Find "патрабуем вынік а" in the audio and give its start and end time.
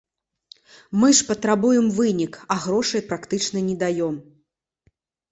1.27-2.57